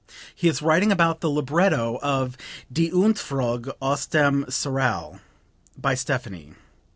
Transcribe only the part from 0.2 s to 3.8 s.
He is writing about the libretto of "Die Entfuhrung